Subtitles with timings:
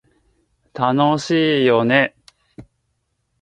[0.73, 2.15] 楽しいよね